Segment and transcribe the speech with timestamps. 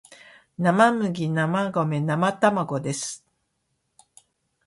[0.57, 2.33] 生麦生米生
[2.65, 3.23] 卵です